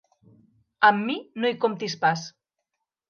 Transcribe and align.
Amb 0.89 1.05
mi 1.09 1.17
no 1.43 1.51
hi 1.51 1.59
comptis 1.67 1.97
pas. 2.07 2.25